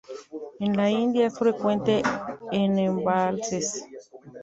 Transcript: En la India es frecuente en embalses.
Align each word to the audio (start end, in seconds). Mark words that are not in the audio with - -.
En 0.59 0.77
la 0.77 0.89
India 0.89 1.27
es 1.27 1.37
frecuente 1.37 2.01
en 2.51 2.79
embalses. 2.79 3.83